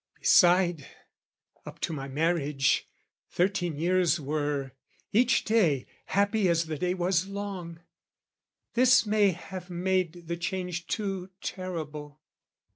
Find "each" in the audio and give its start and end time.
5.11-5.43